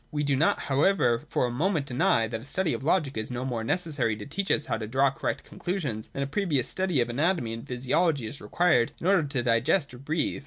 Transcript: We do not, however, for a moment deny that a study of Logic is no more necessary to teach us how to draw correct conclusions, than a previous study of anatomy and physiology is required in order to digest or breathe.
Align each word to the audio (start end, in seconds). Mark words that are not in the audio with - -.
We 0.11 0.23
do 0.23 0.35
not, 0.35 0.61
however, 0.61 1.21
for 1.29 1.45
a 1.45 1.51
moment 1.51 1.85
deny 1.85 2.27
that 2.27 2.41
a 2.41 2.45
study 2.45 2.73
of 2.73 2.83
Logic 2.83 3.15
is 3.17 3.29
no 3.29 3.45
more 3.45 3.63
necessary 3.63 4.15
to 4.15 4.25
teach 4.25 4.49
us 4.49 4.65
how 4.65 4.77
to 4.77 4.87
draw 4.87 5.11
correct 5.11 5.43
conclusions, 5.43 6.07
than 6.07 6.23
a 6.23 6.25
previous 6.25 6.67
study 6.67 7.01
of 7.01 7.09
anatomy 7.11 7.53
and 7.53 7.67
physiology 7.67 8.25
is 8.25 8.41
required 8.41 8.93
in 8.99 9.05
order 9.05 9.21
to 9.25 9.43
digest 9.43 9.93
or 9.93 9.99
breathe. 9.99 10.39